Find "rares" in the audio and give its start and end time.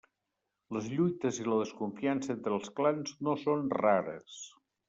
3.83-4.43